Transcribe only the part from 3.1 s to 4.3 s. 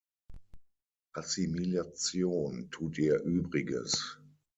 Übriges.